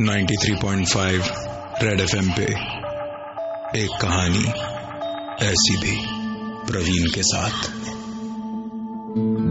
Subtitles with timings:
[0.00, 1.30] 93.5
[1.82, 2.42] red FM पे
[3.82, 4.44] एक कहानी
[5.46, 6.00] ऐसी भी
[6.72, 7.68] प्रवीण के साथ।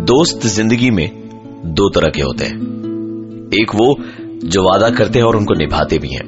[0.05, 1.09] दोस्त ज़िंदगी में
[1.65, 2.55] दो तरह के होते हैं।
[3.61, 3.95] एक वो
[4.47, 6.25] जो वादा करते हैं और उनको निभाते भी हैं,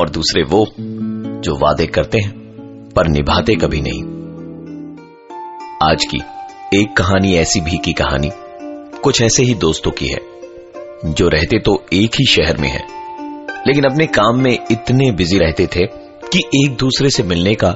[0.00, 0.66] और दूसरे वो
[1.40, 2.32] जो वादे करते हैं,
[2.96, 4.02] पर निभाते कभी नहीं।
[5.92, 6.18] आज की
[6.80, 8.30] एक कहानी ऐसी भी की कहानी
[9.00, 10.31] कुछ ऐसे ही दोस्तों की है।
[11.04, 12.82] जो रहते तो एक ही शहर में है।
[13.66, 15.86] लेकिन अपने काम में इतने बिज़ी रहते थे
[16.32, 17.74] कि एक दूसरे से मिलने का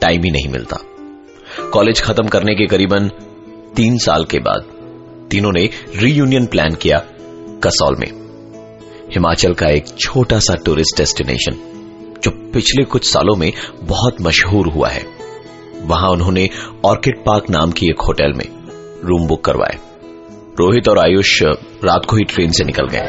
[0.00, 0.76] टाइम ही नहीं मिलता।
[1.70, 3.08] कॉलेज खत्म करने के करीबन
[3.76, 4.64] तीन साल के बाद
[5.30, 6.98] तीनों ने रीयूनियन प्लान किया
[7.64, 8.08] कसौल में।
[9.14, 11.52] हिमाचल का एक छोटा सा टूरिस्ट डेस्टिनेशन
[12.22, 15.02] जो पिछले कुछ सालों में बहुत मशहूर हुआ है।
[15.82, 16.50] वहाँ उन्होंने
[16.84, 18.44] ऑर्किड पार्क नाम की एक होटल में
[19.04, 19.87] रूम बुक करवाए।
[20.60, 21.42] रोहित और आयुष
[21.84, 23.00] रात को ही ट्रेन से निकल गए।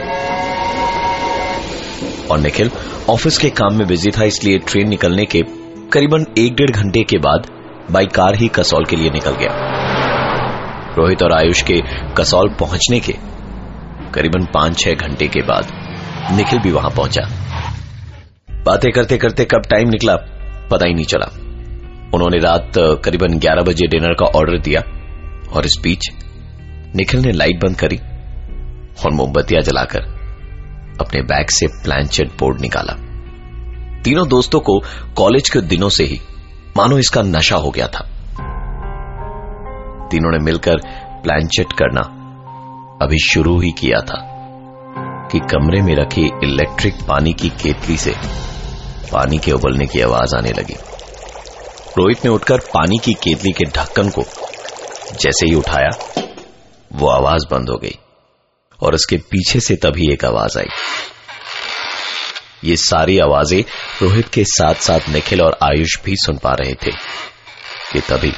[2.32, 2.70] और निखिल,
[3.10, 5.42] ऑफ़िस के काम में बिज़ी था, इसलिए ट्रेन निकलने के
[5.94, 7.48] करीबन एक डेढ़ घंटे के बाद
[7.92, 9.54] बाई कार ही कसौल के लिए निकल गया।
[10.98, 11.82] रोहित और आयुष के
[12.18, 13.14] कसौल पहुँचने के
[14.14, 15.72] करीबन पाँच छह घंटे के बाद
[16.38, 17.28] निखिल भी वहाँ पहुँचा।
[18.66, 20.16] बातें करते करते कब टाइम निकला,
[20.72, 21.32] पता ही नहीं चला।
[22.14, 22.72] उन्होंने रात
[23.04, 24.82] करीबन 11 बजे डिनर का ऑर्डर दिया
[25.54, 26.10] और इस बीच
[26.96, 27.98] निखिल ने लाइट बंद करी
[29.06, 30.02] और मोमबत्तियाँ जलाकर
[31.02, 32.94] अपने बैग से प्लानचेट बोर्ड निकाला।
[34.04, 34.80] तीनों दोस्तों को
[35.18, 36.20] कॉलेज के दिनों से ही
[36.78, 38.04] मानो इसका नशा हो गया था।
[40.12, 40.78] तीनों ने मिलकर
[41.24, 42.02] प्लानचेट करना
[43.02, 44.18] अभी शुरू ही किया था
[45.32, 48.14] कि कमरे में रखी इलेक्ट्रिक पानी की केतली से
[49.12, 50.76] पानी के उबलने की आवाज़ आने लगी।
[51.98, 54.22] रोहित ने उठकर पानी की केतली के ढक्कन को
[55.14, 55.90] जैसे ही उठाया
[56.92, 57.98] वो आवाज़ बंद हो गई
[58.80, 60.68] और उसके पीछे से तभी एक आवाज़ आई।
[62.64, 63.62] ये सारी आवाज़ें
[64.02, 66.92] रोहित के साथ साथ निखिल और आयुष भी सुन पा रहे थे
[67.94, 68.32] कि तभी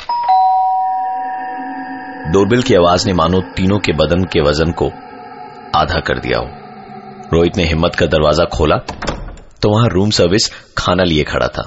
[2.31, 4.87] डोरबिल की आवाज़ ने मानो तीनों के बदन के वज़न को
[5.75, 6.45] आधा कर दिया हो।
[7.33, 8.77] रोहित ने हिम्मत का दरवाज़ा खोला
[9.61, 11.63] तो वहाँ रूम सर्विस खाना लिए खड़ा था।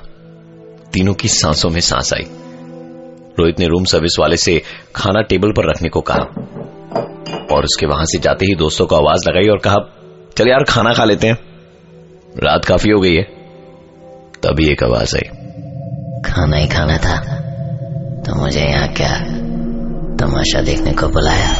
[0.92, 2.26] तीनों की सांसों में सांस आई।
[3.38, 4.62] रोहित ने रूम सर्विस वाले से
[4.96, 6.24] खाना टेबल पर रखने को कहा।
[7.52, 9.76] और उसके वहाँ से जाते ही दोस्तों को आवाज़ लगाई और कहा
[10.36, 11.38] चल यार खाना खा लेते हैं।
[12.44, 13.22] रात काफ़ी हो गई है।
[14.42, 15.28] तभी एक आवाज़ आई।
[16.20, 17.40] खाना ही खाना था।
[18.26, 19.18] तो मुझे यहाँ क्या
[20.16, 21.54] तमाशा देखने को बुलाया?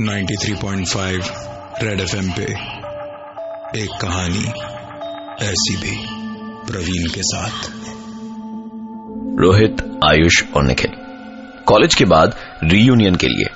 [0.00, 1.32] 93.5
[1.82, 2.42] रेड एफएम पे
[3.82, 4.52] एक कहानी
[5.44, 6.06] ऐसी भी
[6.72, 7.70] प्रवीण के साथ।
[9.38, 10.97] रोहित आयुष और निखिल।
[11.68, 12.34] कॉलेज के बाद
[12.64, 13.46] रीयूनियन के लिए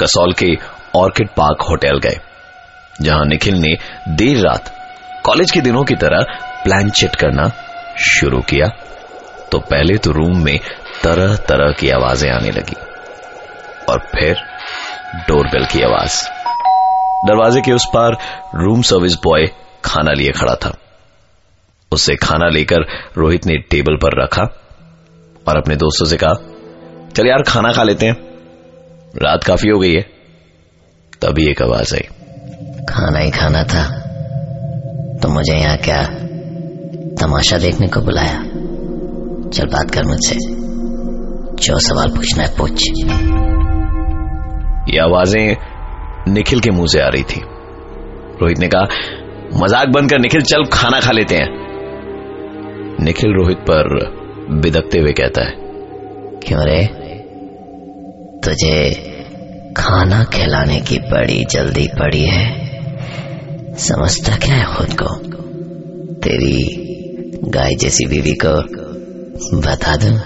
[0.00, 0.54] कसौल के
[0.96, 2.18] ऑर्किड पार्क होटल गए,
[3.00, 3.76] जहाँ निखिल ने
[4.16, 4.72] देर रात
[5.24, 6.22] कॉलेज के दिनों की तरह
[6.64, 7.48] प्लान चिट करना
[8.08, 8.66] शुरू किया।
[9.52, 10.58] तो पहले तो रूम में
[11.02, 12.76] तरह तरह की आवाज़ें आने लगी
[13.88, 14.34] और फिर
[15.28, 16.22] डोरबेल की आवाज़।
[17.26, 18.16] दरवाजे के उस पार
[18.56, 19.46] रूम सर्विस बॉय
[19.84, 20.72] खाना लिए खड़ा था।
[21.92, 22.86] उससे खाना लेकर
[23.18, 24.42] रोहित ने टेबल पर रखा
[25.46, 26.32] और अपने दोस्तों से कहा
[27.16, 28.16] चल यार खाना खा लेते हैं।
[29.22, 30.00] रात काफ़ी हो गई है।
[31.22, 32.00] तभी एक आवाज़ आई।
[32.88, 33.98] खाना ही खाना था।
[35.22, 36.02] तो मुझे यहाँ क्या
[37.20, 38.42] तमाशा देखने को बुलाया?
[39.50, 40.34] चल बात कर मुझसे।
[41.54, 42.82] जो सवाल पूछना है पूछ।
[44.94, 45.56] ये आवाज़ें
[46.32, 47.40] निखिल के मुँह से आ रही थी।
[48.42, 48.86] रोहित ने कहा
[49.62, 51.48] मज़ाक बंद कर निखिल चल खाना खा लेते हैं।
[53.04, 54.10] निखिल रोहित पर
[54.50, 55.52] बिदकते हुए कहता है
[56.46, 57.03] क्यों रे?
[58.44, 58.90] तुझे
[59.76, 62.64] खाना खिलाने की बड़ी जल्दी पड़ी है।
[63.76, 65.14] समझता क्या है खुद को?
[66.14, 66.84] तेरी
[67.44, 68.62] गाय जैसी बीवी को
[69.60, 70.18] बता दू।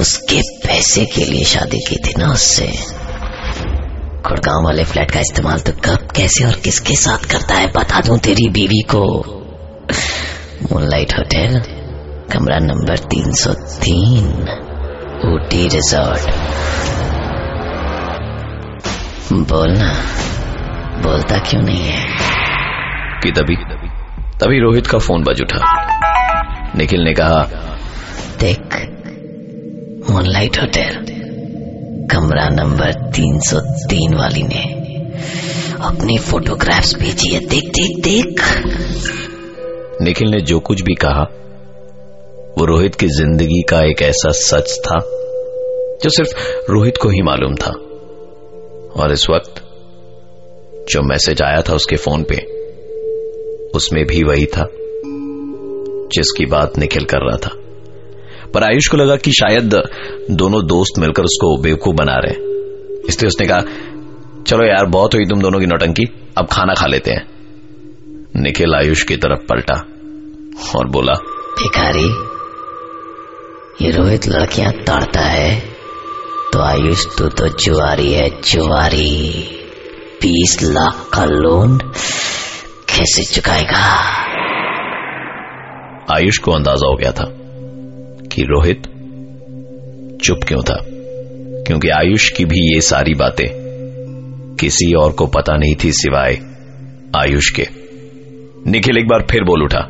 [0.00, 2.72] उसके पैसे के लिए शादी की थी ना उससे।
[4.28, 8.18] गुड़गांव वाले फ्लैट का इस्तेमाल तो कब, कैसे और किसके साथ करता है, बता दूँ
[8.18, 9.24] तेरी बीवी को।
[10.72, 11.62] मूनलाइट होटल
[12.32, 14.48] कमरा नंबर 303
[15.24, 16.30] ऊटी रिजॉर्ट
[19.32, 19.92] बोलना
[21.02, 22.06] बोलता क्यों नहीं है?
[23.22, 23.56] कि तभी
[24.40, 25.58] तभी रोहित का फ़ोन बज उठा।
[26.76, 27.42] निखिल ने कहा
[28.40, 28.74] देख
[30.10, 31.04] मूनलाइट होटल
[32.12, 34.62] कमरा नंबर 303 वाली ने
[35.80, 38.62] अपनी फोटोग्राफ्स भेजी है। देख देख देख।
[40.02, 41.22] निखिल ने जो कुछ भी कहा
[42.58, 44.98] वो रोहित की ज़िंदगी का एक ऐसा सच था
[46.02, 46.30] जो सिर्फ़
[46.70, 47.72] रोहित को ही मालूम था।
[48.96, 49.64] और इस वक्त
[50.90, 52.36] जो मैसेज आया था उसके फ़ोन पे,
[53.74, 54.68] उसमें भी वही था,
[56.12, 57.50] जिसकी बात निखिल कर रहा था।
[58.54, 59.82] पर आयुष को लगा कि शायद
[60.30, 62.48] दोनों दोस्त मिलकर उसको बेवकूफ़ बना रहे
[63.08, 63.60] इसलिए उसने कहा,
[64.42, 67.26] चलो यार, बहुत हुई तुम दोनों की नौटंकी, अब खाना खा लेते हैं।
[68.36, 69.74] निखिल आयुष की तरफ़ पलटा
[70.78, 71.12] और बोला,
[71.58, 72.28] भिखारी,
[73.84, 75.67] ये रोहित लड़कियाँ ताड़ता है।
[76.52, 79.48] तो आयुष तू तो जुआरी है जुआरी।
[80.22, 81.78] बीस लाख का लोन
[82.88, 84.04] कैसे चुकाएगा?
[86.16, 87.24] आयुष को अंदाज़ा हो गया था
[88.26, 88.82] कि रोहित
[90.24, 90.84] चुप क्यों था।
[91.66, 93.46] क्योंकि आयुष की भी ये सारी बातें
[94.60, 96.38] किसी और को पता नहीं थी सिवाय
[97.16, 97.68] आयुष के।
[98.70, 99.88] निखिल एक बार फिर बोल उठा।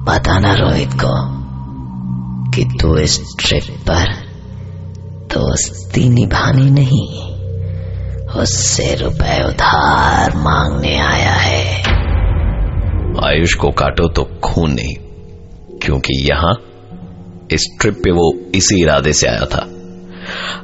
[0.00, 1.40] बताना रोहित को
[2.50, 4.19] कि तू इस ट्रिप पर
[5.32, 7.08] दोस्ती निभानी नहीं।
[8.40, 11.64] उससे रुपए उधार मांगने आया है।
[13.24, 14.94] आयुष को काटो तो खून नहीं
[15.78, 16.54] क्योंकि यहाँ
[17.52, 19.66] इस ट्रिप पे वो इसी इरादे से आया था।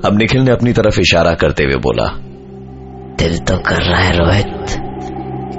[0.05, 2.07] अब निखिल ने अपनी तरफ़ इशारा करते हुए बोला
[3.19, 4.67] दिल तो कर रहा है रोहित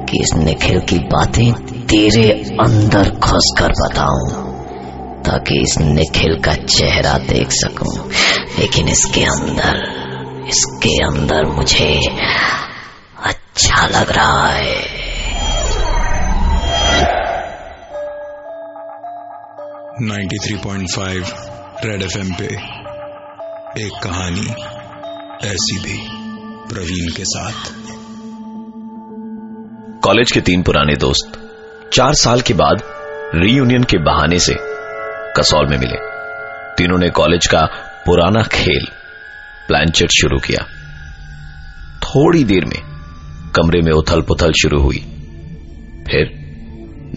[0.09, 1.53] कि इस निखिल की बातें
[1.85, 2.29] तेरे
[2.61, 4.46] अंदर घुस कर बताऊँ।
[5.27, 8.09] ताकि इस निखिल का चेहरा देख सकूँ।
[8.59, 11.89] लेकिन इसके अंदर इसके अंदर मुझे
[13.23, 14.75] अच्छा लग रहा है।
[20.01, 21.25] Ninety three point five
[21.85, 22.45] Red F M पे
[23.85, 24.47] एक कहानी
[25.47, 25.97] ऐसी भी
[26.69, 27.71] प्रवीण के साथ।
[30.03, 31.39] कॉलेज के तीन पुराने दोस्त
[31.93, 32.83] चार साल के बाद
[33.35, 34.53] रीयूनियन के बहाने से
[35.39, 35.97] कसौल में मिले।
[36.77, 37.61] तीनों ने कॉलेज का
[38.05, 38.87] पुराना खेल
[39.67, 40.63] प्लानचेट शुरू किया।
[41.99, 42.81] थोड़ी देर में
[43.55, 44.97] कमरे में उथल पुथल शुरू हुई।
[46.11, 46.47] फिर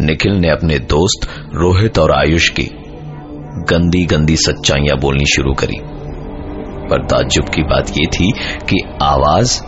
[0.00, 2.70] निखिल ने अपने दोस्त रोहित और आयुष की
[3.70, 5.76] गंदी गंदी सच्चाइयाँ बोलनी शुरू करी।
[6.88, 9.62] पर ताज्जुब की बात यह थी कि आवाज़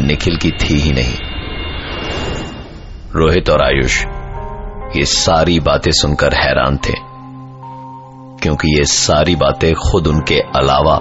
[0.00, 1.18] निखिल की थी ही नहीं।
[3.16, 4.04] रोहित और आयुष
[4.96, 7.14] ये सारी बातें सुनकर हैरान थे।
[8.42, 10.94] क्योंकि ये सारी बातें खुद उनके अलावा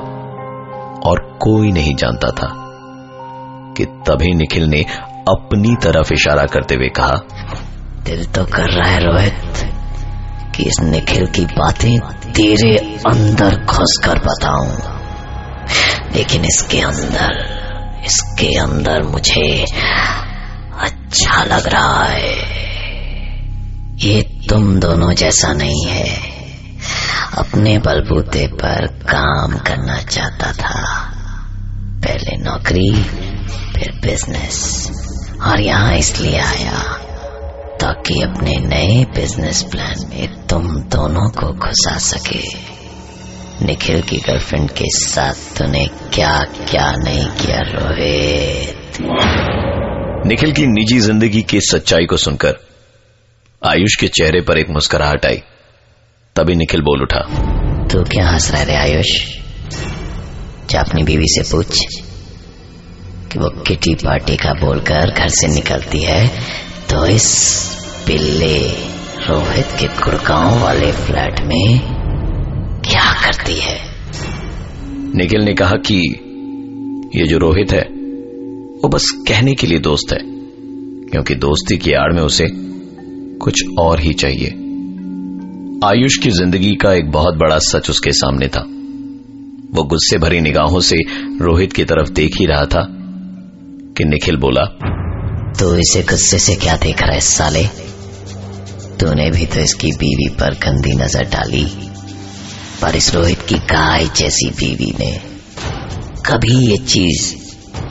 [1.10, 2.50] और कोई नहीं जानता था
[3.78, 4.82] कि तभी निखिल ने
[5.30, 7.14] अपनी तरफ़ इशारा करते हुए कहा,
[8.06, 9.44] दिल तो कर रहा है रोहित
[10.56, 12.00] कि इस निखिल की बातें
[12.32, 15.00] तेरे अंदर घुस कर बताऊँ।
[16.16, 17.54] लेकिन इसके अंदर
[18.06, 19.66] इसके अंदर मुझे
[20.80, 22.63] अच्छा लग रहा है।
[24.04, 26.18] ये तुम दोनों जैसा नहीं है।
[27.38, 30.96] अपने बलबूते पर काम करना चाहता था।
[32.04, 33.04] पहले नौकरी,
[33.76, 34.90] फिर बिज़नेस
[35.42, 36.80] और यहाँ इसलिए आया
[37.82, 42.44] ताकि अपने नए बिज़नेस प्लान में तुम दोनों को घुसा सके।
[43.66, 48.98] निखिल की गर्लफ्रेंड के साथ तूने क्या क्या नहीं किया, रोहित?
[50.28, 52.73] निखिल की निजी ज़िंदगी की सच्चाई को सुनकर
[53.66, 55.38] आयुष के चेहरे पर एक मुस्कुराहट आई।
[56.36, 57.20] तभी निखिल बोल उठा।
[57.88, 59.12] तू क्या हंस रहा रे आयुष?
[60.70, 61.80] जा अपनी बीवी से पूछ
[63.32, 66.28] कि वो किटी पार्टी का बोलकर घर से निकलती है
[66.90, 67.28] तो इस
[68.08, 68.58] पिल्ले
[69.28, 71.80] रोहित के गुड़गांव वाले फ्लैट में
[72.86, 73.80] क्या करती है?
[75.16, 76.02] निखिल ने कहा कि
[77.16, 77.84] ये जो रोहित है
[78.84, 80.20] वो बस कहने के लिए दोस्त है
[81.10, 82.73] क्योंकि दोस्ती की आड़ में उसे
[83.44, 84.48] कुछ और ही चाहिए।
[85.86, 88.62] आयुष की ज़िंदगी का एक बहुत बड़ा सच उसके सामने था।
[89.74, 90.98] वो गुस्से भरी निगाहों से
[91.42, 92.86] रोहित की तरफ़ देख ही रहा था
[93.98, 94.66] कि निखिल बोला
[95.60, 97.64] तो इसे गुस्से से क्या देख रहा है, साले?
[99.00, 101.66] तूने भी तो इसकी बीवी पर गंदी नज़र डाली।
[102.82, 105.12] पर इस रोहित की गाय जैसी बीवी ने
[106.26, 107.34] कभी ये चीज़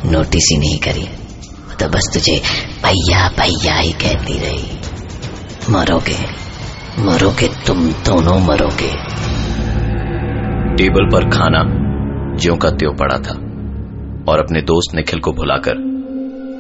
[0.06, 1.08] नोटिस ही नहीं करी।
[1.80, 2.40] तो बस तुझे
[2.84, 4.81] भैया भैया ही कहती रही।
[5.70, 6.16] मरोगे।
[6.98, 8.90] मरोगे तुम दोनों मरोगे।
[10.76, 11.62] टेबल पर खाना
[12.36, 13.32] ज्यो का त्यों पड़ा था
[14.32, 15.74] और अपने दोस्त निखिल को भुलाकर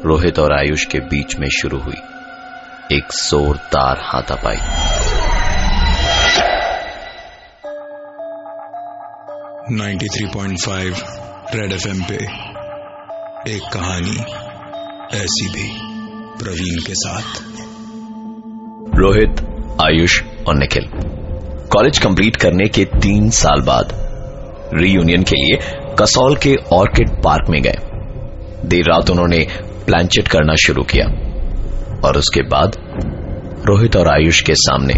[0.06, 1.94] रोहित और आयुष के बीच में शुरू हुई
[2.92, 4.56] एक जोरदार हाथापाई।
[9.76, 10.96] Ninety three point five
[11.54, 12.14] Red FM पे
[13.54, 14.16] एक कहानी
[15.16, 15.78] ऐसी भी
[16.44, 17.52] प्रवीण के साथ।
[19.02, 19.40] रोहित,
[19.80, 20.84] आयुष और निखिल।
[21.72, 23.92] कॉलेज कंप्लीट करने के तीन साल बाद
[24.74, 25.56] रीयूनियन के लिए
[26.00, 27.74] कसौल के ऑर्किड पार्क में गए।
[28.64, 29.46] देर रात उन्होंने
[29.86, 31.06] प्लानचेट करना शुरू किया
[32.04, 32.76] और उसके बाद
[33.66, 34.94] रोहित और आयुष के सामने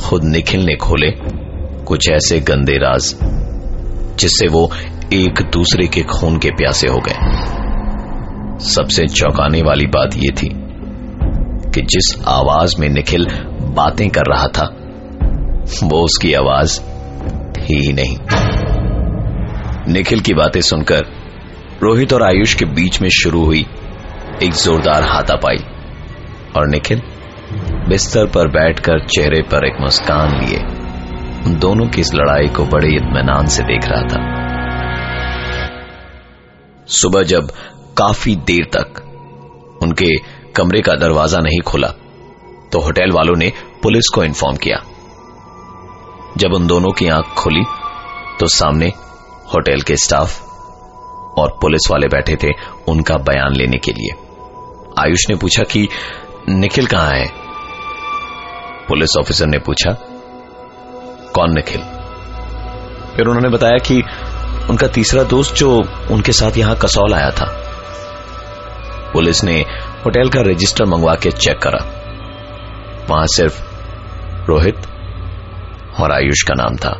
[0.00, 1.10] खुद निखिल ने खोले
[1.84, 3.14] कुछ ऐसे गंदे राज
[4.18, 4.70] जिससे वो
[5.12, 7.16] एक दूसरे के खून के प्यासे हो गए।
[8.64, 10.59] सबसे चौंकाने वाली बात यह थी
[11.74, 13.26] कि जिस आवाज़ में निखिल
[13.60, 14.76] बातें कर रहा था,
[15.82, 16.80] वो उसकी आवाज़
[17.54, 18.18] थी ही नहीं।
[19.92, 21.06] निखिल की बातें सुनकर
[21.82, 23.66] रोहित और आयुष के बीच में शुरू हुई
[24.42, 25.56] एक जोरदार हाथापाई
[26.56, 27.02] और निखिल
[27.88, 30.58] बिस्तर पर बैठकर चेहरे पर एक मुस्कान लिए।
[31.46, 34.40] उन दोनों की इस लड़ाई को बड़े इत्मीनान से देख रहा था।
[36.86, 37.50] सुबह जब
[37.98, 39.02] काफ़ी देर तक
[39.82, 41.88] उनके कमरे का दरवाज़ा नहीं खुला
[42.72, 43.52] तो होटल वालों ने
[43.82, 44.76] पुलिस को इन्फॉर्म किया।
[46.36, 47.62] जब उन दोनों की आँख खुली
[48.40, 48.86] तो सामने
[49.54, 50.42] होटल के स्टाफ
[51.38, 52.48] और पुलिस वाले बैठे थे
[52.88, 54.10] उनका बयान लेने के लिए।
[54.98, 55.88] आयुष ने पूछा कि,
[56.48, 57.26] निखिल कहाँ है?
[58.88, 59.90] पुलिस ऑफिसर ने पूछा,
[61.34, 61.80] कौन निखिल?
[63.16, 64.02] फिर उन्होंने बताया कि
[64.70, 65.76] उनका तीसरा दोस्त जो
[66.10, 67.59] उनके साथ यहाँ कसौल आया था।
[69.12, 69.60] पुलिस ने
[70.04, 71.84] होटल का रजिस्टर मंगवा के चेक करा।
[73.10, 73.62] वहाँ सिर्फ़
[74.48, 74.76] रोहित
[76.00, 76.98] और आयुष का नाम था।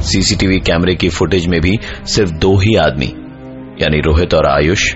[0.00, 3.06] सीसीटीवी कैमरे की फुटेज में भी सिर्फ़ दो ही आदमी,
[3.82, 4.94] यानी रोहित और आयुष,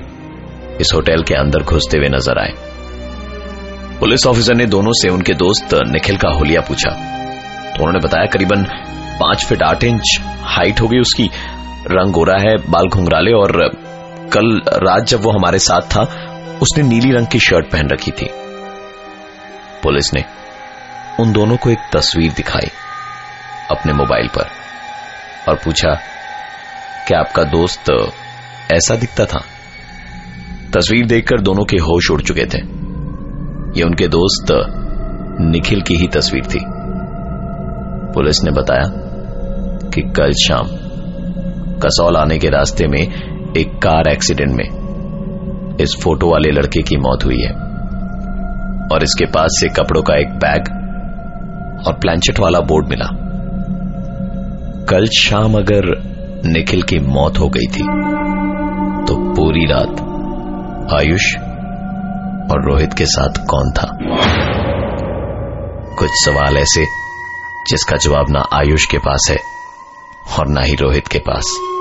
[0.81, 2.53] इस होटल के अंदर घुसते हुए नज़र आए।
[4.01, 6.91] पुलिस ऑफिसर ने दोनों से उनके दोस्त निखिल का होलिया पूछा।
[7.71, 8.65] तो उन्होंने बताया करीबन
[9.21, 11.31] पाँच फीट आठ इंच हाइट होगी उसकी।
[11.91, 13.82] रंग गोरा है, बाल घुंघराले और
[14.33, 16.03] कल रात जब वो हमारे साथ था,
[16.63, 18.29] उसने नीली रंग की शर्ट पहन रखी थी।
[19.83, 20.25] पुलिस ने
[21.21, 22.69] उन दोनों को एक तस्वीर दिखाई
[23.71, 24.47] अपने मोबाइल पर
[25.49, 25.95] और पूछा,
[27.09, 27.91] क्या आपका दोस्त
[28.73, 29.45] ऐसा दिखता था?
[30.75, 32.59] तस्वीर देखकर दोनों के होश उड़ चुके थे।
[33.79, 34.47] ये उनके दोस्त
[35.41, 36.65] निखिल की ही तस्वीर थी।
[38.15, 38.85] पुलिस ने बताया
[39.91, 40.67] कि कल शाम
[41.79, 44.83] कसौल आने के रास्ते में एक कार एक्सीडेंट में।
[45.81, 47.51] इस फ़ोटो वाले लड़के की मौत हुई है।
[48.93, 50.63] और इसके पास से कपड़ों का एक बैग
[51.87, 53.09] और प्लांचेट वाला बोर्ड मिला।
[54.89, 56.13] कल शाम अगर
[56.47, 57.83] निखिल की मौत हो गई थी
[59.07, 60.01] तो पूरी रात
[61.01, 61.37] आयुष
[62.53, 63.97] और रोहित के साथ कौन था?
[65.99, 66.85] कुछ सवाल ऐसे
[67.71, 69.39] जिसका जवाब ना आयुष के पास है
[70.39, 71.72] और ना ही रोहित के पास।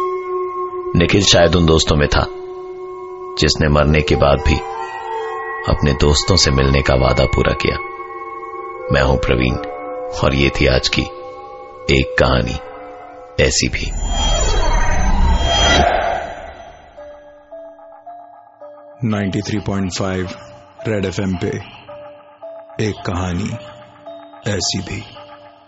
[0.96, 2.26] निखिल शायद उन दोस्तों में था,
[3.40, 4.56] जिसने मरने के बाद भी
[5.72, 7.78] अपने दोस्तों से मिलने का वादा पूरा किया।
[8.92, 9.56] मैं हूँ प्रवीण,
[10.24, 11.02] और ये थी आज की
[11.92, 12.58] एक कहानी,
[13.44, 13.92] ऐसी भी।
[19.08, 20.30] Ninety three point five
[20.88, 21.58] Red F M पे,
[22.86, 23.50] एक कहानी,
[24.52, 25.04] ऐसी भी,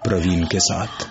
[0.03, 1.07] प्रवीण के साथ।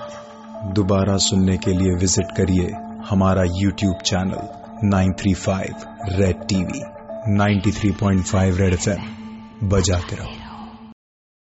[0.72, 2.70] दोबारा सुनने के लिए विज़िट करिए
[3.10, 4.48] हमारा YouTube channel
[4.90, 6.80] 935 Red TV
[7.38, 8.88] 93.5 Red F
[9.64, 10.41] बजाते रहो।